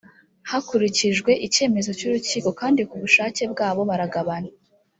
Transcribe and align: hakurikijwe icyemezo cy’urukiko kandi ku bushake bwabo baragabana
hakurikijwe 0.49 1.31
icyemezo 1.47 1.91
cy’urukiko 1.99 2.49
kandi 2.59 2.81
ku 2.89 2.95
bushake 3.01 3.41
bwabo 3.51 3.81
baragabana 3.89 4.49